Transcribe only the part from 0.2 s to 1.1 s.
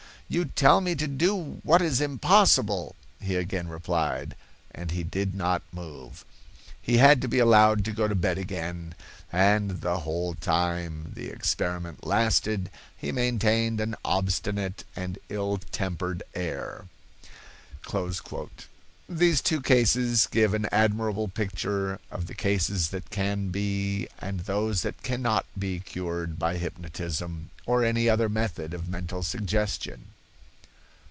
'You tell me to